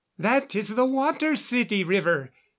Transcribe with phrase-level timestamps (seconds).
[0.17, 2.31] That is the Water City river!